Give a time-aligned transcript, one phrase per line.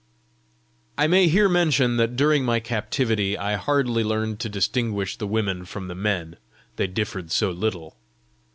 [0.97, 5.63] I may here mention that during my captivity I hardly learned to distinguish the women
[5.63, 6.37] from the men,
[6.77, 7.95] they differed so little.